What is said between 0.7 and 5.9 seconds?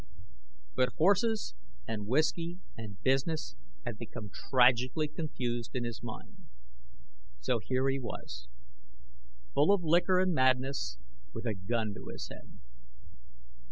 But horses and whiskey and business had become tragically confused in